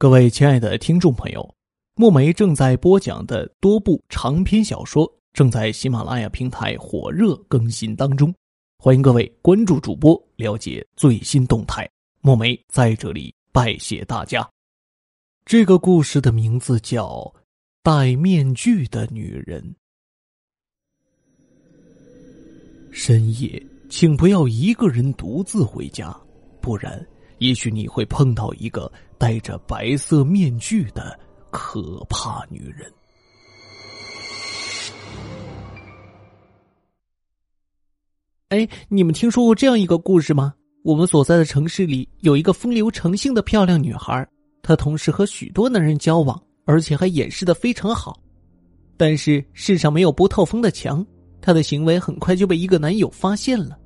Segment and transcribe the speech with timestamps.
[0.00, 1.54] 各位亲爱的听众朋友，
[1.94, 8.34] 墨梅正在播讲的多部长篇小说正在喜马拉雅平台火热更新当中，
[8.78, 11.86] 欢迎各位关注主播，了解最新动态。
[12.22, 14.48] 墨梅在这里拜谢大家。
[15.44, 17.08] 这个故事的名字叫
[17.82, 19.62] 《戴面具的女人》。
[22.90, 26.18] 深夜，请不要一个人独自回家，
[26.62, 27.06] 不然。
[27.40, 31.18] 也许你会碰到一个戴着白色面具的
[31.50, 32.92] 可怕女人。
[38.50, 40.54] 哎，你们听说过这样一个故事吗？
[40.82, 44.26] 我们所在的城市里有一个风流成性的漂亮女孩，
[44.62, 48.20] 她同时和许多男人交往，而且还掩饰的非常好。
[48.98, 51.04] 但是世上没有不透风的墙，
[51.40, 53.78] 她的行为很快就被一个男友发现了。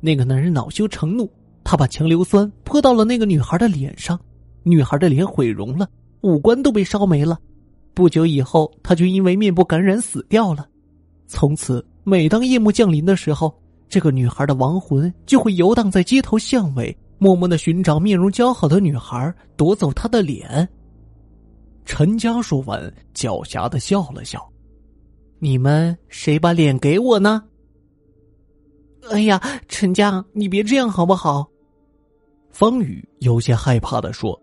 [0.00, 1.28] 那个男人恼羞成怒。
[1.70, 4.18] 他把强硫酸泼到了那个女孩的脸上，
[4.64, 5.88] 女孩的脸毁容了，
[6.22, 7.38] 五官都被烧没了。
[7.94, 10.66] 不久以后，她就因为面部感染死掉了。
[11.28, 13.56] 从此，每当夜幕降临的时候，
[13.88, 20.68] 这个女孩的亡魂就会游荡在街头巷尾，默默的寻找面容姣好的女孩，夺走她的脸。
[21.84, 24.44] 陈家说完，狡黠的笑了笑
[25.38, 27.44] ：“你们谁把脸给我呢？”
[29.08, 31.48] 哎呀，陈家，你别这样好不好？
[32.50, 34.38] 方宇有些害怕的说：“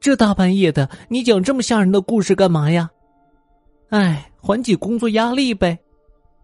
[0.00, 2.90] 这大半夜的，你讲这么吓人的故事干嘛呀？”
[3.90, 5.78] 哎，缓解工作压力呗。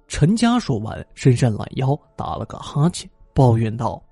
[0.08, 4.02] 陈家说完，伸伸懒腰，打了个哈欠，抱怨道：“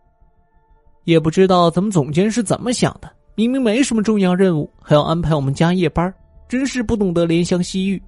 [1.05, 6.13] 也不知道咱们总监是怎么想的，明明没什么重要任务，还要安排我们加夜班，
[6.49, 8.01] 真是不懂得怜香惜玉。”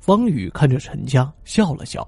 [0.00, 2.06] 方宇看着陈家，笑了笑：“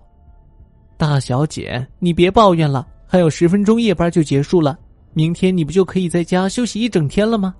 [0.96, 4.78] 大小姐，你别抱怨了，还有十分钟夜班就结束了。”
[5.18, 7.52] 明天你不就可以在家休息一整天了吗？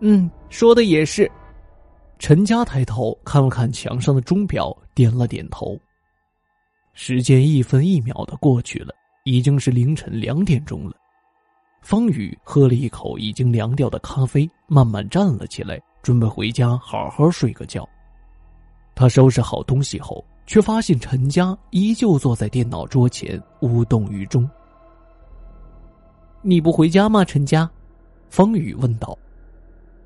[0.00, 1.30] 嗯，说的也是。
[2.18, 5.78] 陈佳抬头看了看墙上的钟表，点了点头。
[6.94, 8.94] 时间一分一秒的过去了，
[9.24, 10.96] 已经是凌晨两点钟了。
[11.82, 17.86] 方宇喝了一口已经凉掉的咖啡，慢慢站了起来，准备回家好好睡个觉。
[18.94, 24.48] 他收拾好东西后，却发现陈佳依旧坐在电脑桌前，无动于衷。
[26.42, 27.70] 你不回家吗，陈家？
[28.30, 29.16] 方宇问道。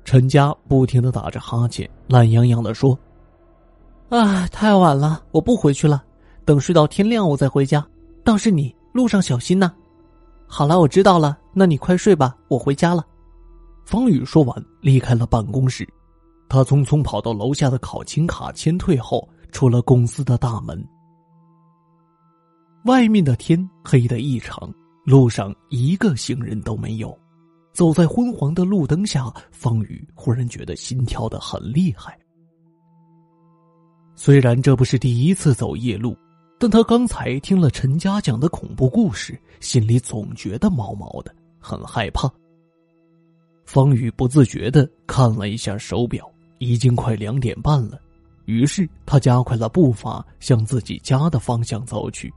[0.03, 2.97] 陈家不停的打着哈欠，懒洋洋的说
[4.09, 6.03] ：“啊，太晚了，我不回去了，
[6.43, 7.85] 等睡到天亮我再回家。
[8.23, 9.73] 倒是你，路上小心呐。”
[10.45, 13.03] 好了，我知道了，那你快睡吧，我回家了。
[13.85, 15.87] 方宇说完，离开了办公室。
[16.49, 20.85] 他匆匆跑到楼下的考勤卡签退后，出了公司的大门。
[22.83, 24.71] 外面的天黑的异常。
[25.05, 27.15] 路上一个行人都没有，
[27.71, 32.17] 走在昏黄的路灯下，方宇忽然觉得心跳的很厉害。
[34.15, 36.17] 虽然这不是第一次走夜路，
[36.57, 42.27] 但他刚才听了陈家讲的恐怖故事，心里总觉得毛毛的，很害怕。
[43.63, 46.27] 方宇不自觉的看了一下手表，
[46.57, 47.99] 已经快两点半了，
[48.45, 52.33] 于是他加快了步伐，向自己家的方向走去。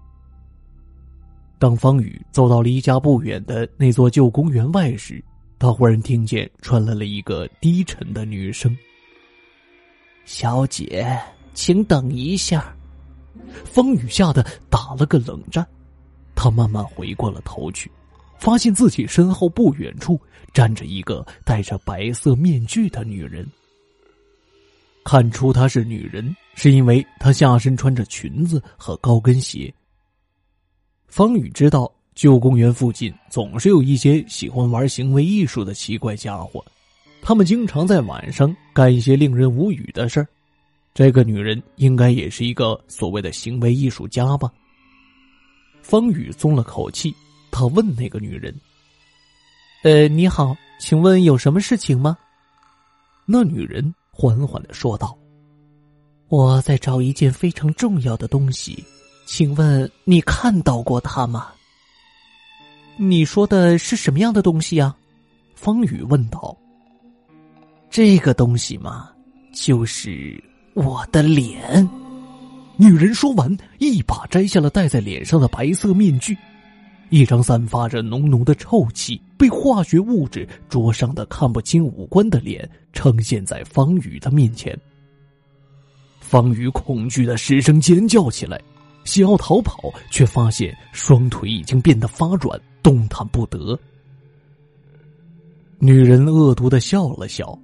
[1.59, 5.23] 当方宇走到离家不远的那座旧公园外时，
[5.59, 8.77] 他忽然听见传来了一个低沉的女声
[10.25, 11.19] ：“小姐，
[11.55, 12.75] 请等一下。”
[13.65, 15.67] 方宇吓得打了个冷战，
[16.35, 17.91] 他慢慢回过了头去，
[18.39, 20.21] 发现自己身后不远处
[20.53, 23.45] 站着一个戴着白色面具的女人。
[25.05, 29.73] 看出她是女人，是因为她下身穿着裙子和高跟鞋。
[31.09, 36.65] 方宇知道，旧公园附近总是有一些喜欢玩行为艺术的奇怪家伙，
[37.23, 40.29] 他们经常在晚上干一些令人无语的事儿。
[40.95, 44.53] 这个女人应该也是一个所谓的行为艺术家吧？
[45.81, 47.15] 方宇松了口气，
[47.51, 48.55] 他问那个女人
[49.85, 52.19] ：“呃，你好，请问有什么事情吗？”
[53.25, 55.17] 那女人缓缓的说道
[56.29, 58.85] ：“我在找一件非常重要的东西。”
[59.29, 61.49] 请问你看到过他吗？
[62.97, 64.97] 你说的是什么样的东西呀？
[65.55, 66.57] 方宇问道。
[67.91, 69.11] 这个东西嘛，
[69.53, 70.43] 就是
[70.73, 71.87] 我的脸。
[72.79, 76.35] 女人说完，一把摘下了戴在脸上的白色面具，
[77.11, 84.75] 一张散发着浓浓的臭气、被化学物质灼伤的看不清五官的脸呈现在方宇的面前。
[86.19, 88.59] 方宇恐惧的失声尖叫起来。
[89.08, 93.78] 想要逃跑，却发现双腿已经变得发软，动弹不得。
[95.78, 97.58] 女人恶毒的笑了笑：“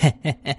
[0.00, 0.56] 嘿嘿嘿，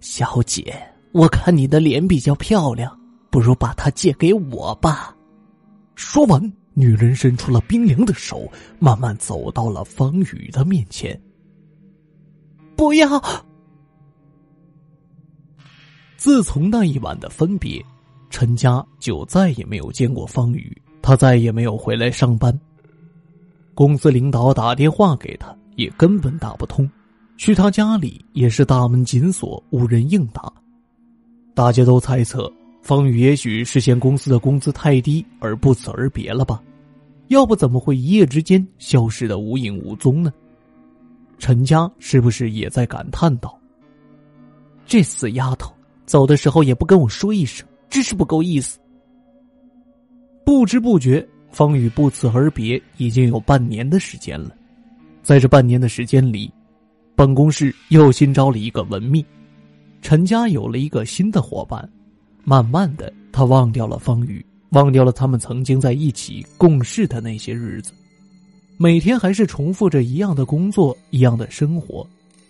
[0.00, 0.74] 小姐，
[1.12, 2.98] 我看你的脸比较漂亮，
[3.30, 5.14] 不如把它借给我吧。”
[5.94, 8.50] 说完，女人伸出了冰凉的手，
[8.80, 11.18] 慢慢走到了方宇的面前。
[12.74, 13.22] 不要！
[16.16, 17.84] 自从那一晚的分别，
[18.38, 22.56] 陈家就再也没有见过方宇，他再也没有回来上班。
[23.74, 25.52] 公司领导打电话给他。
[25.74, 26.88] 也根本打不通，
[27.36, 30.52] 去他家里也是大门紧锁，无人应答。
[31.52, 36.62] 大家都猜测方宇也许是嫌公司的工资太低而不辞而别了吧？
[37.28, 40.32] 要不怎么会一夜之间消失的无影无踪呢？
[41.38, 43.56] 陈家是不是也在感叹道
[44.86, 45.72] ：“这死丫头，
[46.06, 48.78] 走的时候也不跟我说一声，真是不够意思。”
[50.44, 54.54] 不知不觉，方宇不辞而别已经有半年的时间了。
[55.22, 56.50] 在这半年的时间里，
[57.14, 59.24] 办公室又新招了一个文秘，
[60.00, 61.86] 陈家有了一个新的伙伴。
[62.44, 67.92] 慢慢的，他忘掉了方宇，忘掉了他们曾经在一起共事的那些日子，
[68.78, 72.06] 每天还是重复着一样的工作，一样的生活。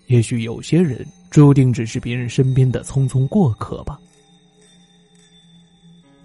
[0.07, 3.99] 也许有些人注定只是别人身边的匆匆过客吧。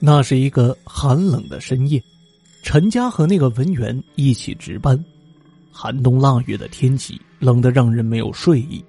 [0.05, 2.03] 那是一个寒冷的深夜，
[2.61, 5.01] 陈家和那个文员一起值班。
[5.71, 8.83] 寒冬腊月的天气冷得让人没有睡意，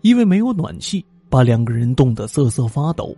[0.00, 3.16] 因为没有暖气，把两个人冻得瑟瑟发抖。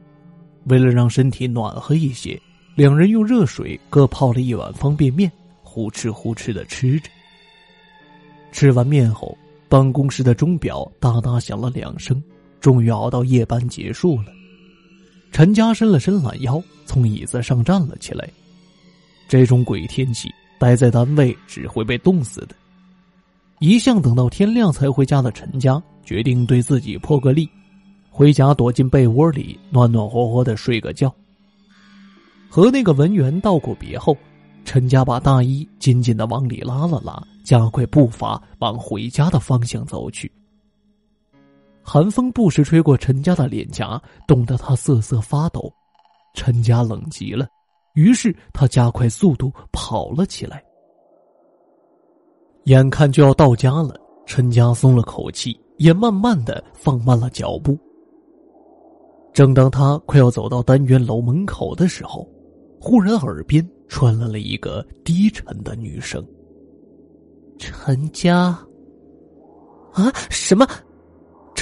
[0.65, 2.39] 为了让身体暖和一些，
[2.75, 5.33] 两人用热水各泡了一碗方便面，
[5.63, 7.09] 呼哧呼哧的吃着。
[8.53, 9.35] 吃完面后，
[9.71, 12.23] 办公室的钟表哒哒响了两声，
[12.61, 14.25] 终于熬到夜班结束了。
[15.31, 18.29] 陈家伸了伸懒腰，从椅子上站了起来。
[19.29, 20.29] 这种鬼天气，
[20.59, 22.55] 待在单位只会被冻死的。
[23.61, 27.49] 一向等到天亮才回家的陈家决定对自己破个例，
[28.11, 31.15] 回家躲进被窝里暖暖和和的睡个觉。
[32.49, 34.17] 和那个文员道过别后，
[34.65, 40.31] 陈家把大衣紧紧的往里拉了拉，加快步伐往回家的方向走去。
[41.93, 45.69] 寒风不时吹过陈家的脸颊，冻得他瑟瑟发抖。
[46.35, 47.49] 陈家冷极了，
[47.95, 50.63] 于是他加快速度跑了起来。
[52.67, 57.77] 眼看就要到家了，陈家松了口气，也慢慢的放慢了脚步。
[59.33, 62.25] 正当他快要走到单元楼门口的时候，
[62.81, 66.25] 忽然耳边传来了一个低沉的女声
[67.59, 68.57] ：“陈家。”
[69.93, 70.65] 啊，什么？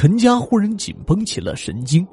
[0.00, 2.06] 陈家忽然紧绷起了神经，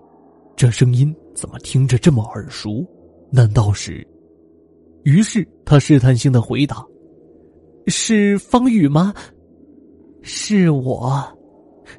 [0.55, 2.83] 这声音怎么听着这么耳熟？
[3.29, 4.03] 难道是？
[5.03, 6.83] 于是他试探性的回答。
[7.85, 9.13] 是方宇吗？
[10.23, 11.23] 是我。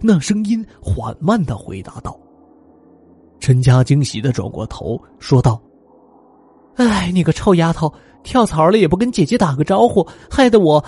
[0.01, 2.19] 那声音缓慢的回答道。
[3.39, 5.63] 陈家惊喜的转过头说道
[6.75, 7.95] ：“哎，你个臭丫头，
[8.25, 10.85] 跳槽了也不跟姐姐打个招呼，害得我……”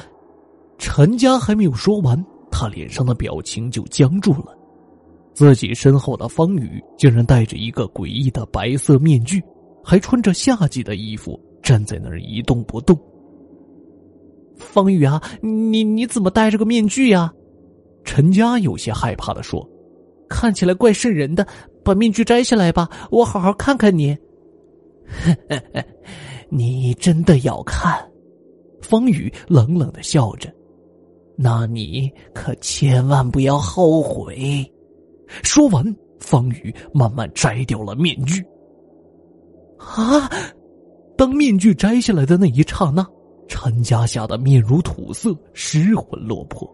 [0.76, 4.57] 陈家还没有说完，他脸上的表情就僵住了。
[5.38, 9.40] 自己身后的方宇竟然戴着一个诡异的白色面具，
[9.85, 12.99] 还穿着夏季的衣服，站在那儿一动不动。
[14.56, 17.32] 方宇啊，你你怎么戴着个面具呀？
[18.03, 19.65] 陈家有些害怕的说
[20.29, 21.46] ：“看起来怪瘆人的，
[21.84, 24.19] 把面具摘下来吧，我好好看看你。
[26.51, 27.96] ”你真的要看？
[28.82, 30.53] 方宇冷冷的笑着
[31.39, 34.69] ：“那你可千万不要后悔。”
[35.43, 35.85] 说完，
[36.20, 38.43] 方宇慢慢摘掉了面具。
[39.79, 40.31] 啊！
[41.17, 43.06] 当面具摘下来的那一刹那。
[43.49, 46.70] 陈家吓得面如土色，失魂落魄。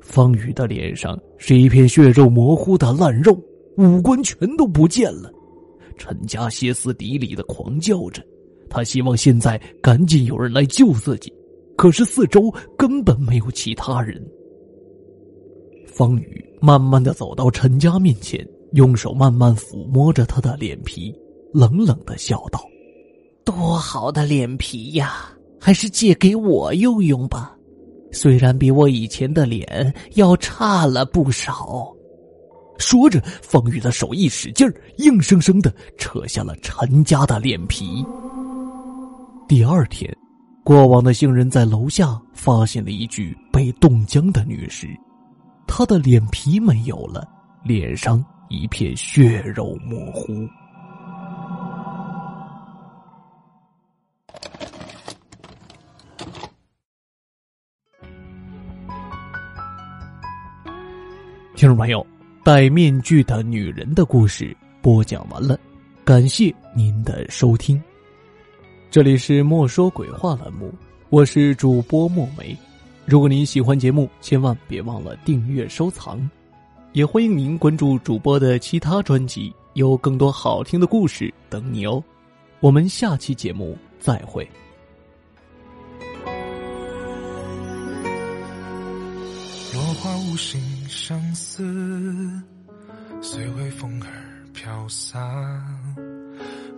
[0.00, 3.38] 方宇的脸上是一片血肉模糊的烂肉，
[3.76, 5.30] 五官全都不见了。
[5.98, 8.22] 陈家歇斯底里的狂叫着，
[8.70, 11.30] 他希望现在赶紧有人来救自己，
[11.76, 14.20] 可是四周根本没有其他人。
[15.96, 21.14] 方宇慢慢的走到陈家面前，用手慢慢抚摸着他的脸皮，
[21.52, 22.60] 冷冷的笑道
[23.44, 27.56] ：“多好的脸皮呀！”还是借给我用用吧，
[28.12, 31.90] 虽然比我以前的脸要差了不少。
[32.76, 38.04] 说着，方宇的手一使劲儿，硬生生的扯下了陈家的脸皮。
[39.48, 40.14] 第二天，
[40.62, 44.86] 过往的行人在楼下发现了一具被冻僵的女尸，
[45.66, 47.26] 他的脸皮没有了，
[47.62, 50.46] 脸上一片血肉模糊。
[61.56, 62.04] 听众朋友，
[62.44, 65.58] 戴面具的女人的故事播讲完了，
[66.04, 67.80] 感谢您的收听。
[68.90, 70.72] 这里是莫说鬼话栏目，
[71.10, 72.56] 我是主播墨梅。
[73.06, 76.18] 如果您喜欢节目，千万别忘了订阅收藏，
[76.92, 82.02] 也欢迎您关注主播的其他专辑，有更多好听的故事等你哦。
[82.60, 84.48] 我们下期节目再会。
[89.74, 90.58] 落花无心
[90.88, 91.62] 相思，
[93.20, 94.08] 随微风儿
[94.54, 95.20] 飘散，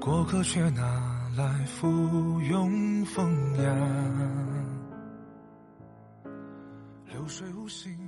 [0.01, 1.87] 过客却拿来附
[2.41, 4.66] 庸风雅。
[7.27, 8.06] 流水无心。